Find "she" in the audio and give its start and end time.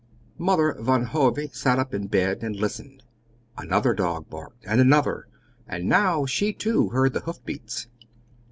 6.25-6.53